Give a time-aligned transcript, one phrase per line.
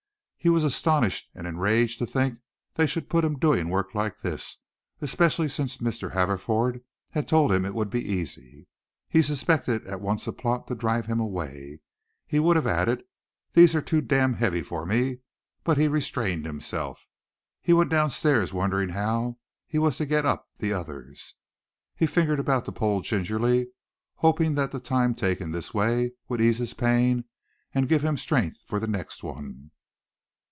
[0.43, 2.39] He was astonished and enraged to think
[2.73, 4.57] they should put him to doing work like this,
[4.99, 6.13] especially since Mr.
[6.13, 6.81] Haverford
[7.11, 8.65] had told him it would be easy.
[9.07, 11.79] He suspected at once a plot to drive him away.
[12.25, 13.03] He would have added
[13.53, 15.19] "these are too damn heavy for me,"
[15.63, 17.05] but he restrained himself.
[17.61, 19.37] He went down stairs wondering how
[19.67, 21.35] he was to get up the others.
[21.95, 23.67] He fingered about the pole gingerly
[24.15, 27.25] hoping that the time taken this way would ease his pain
[27.75, 29.69] and give him strength for the next one.